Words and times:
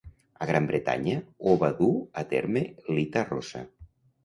A 0.45 0.45
Gran 0.51 0.69
Bretanya 0.71 1.17
ho 1.43 1.53
va 1.65 1.69
dur 1.83 1.91
a 2.23 2.25
terme 2.33 2.65
Lita 2.99 3.25
Roza. 3.31 3.65